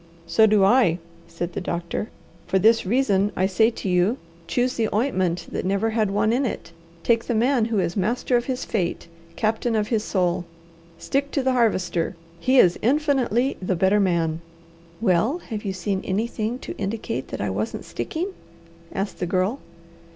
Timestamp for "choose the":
4.47-4.89